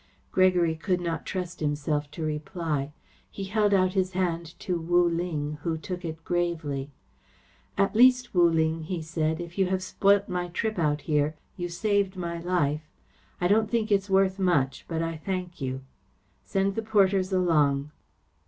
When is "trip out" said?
10.47-11.01